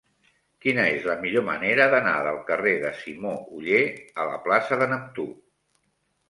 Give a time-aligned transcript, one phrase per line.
[0.65, 3.83] Quina és la millor manera d'anar del carrer de Simó Oller
[4.25, 5.29] a la plaça de Neptú?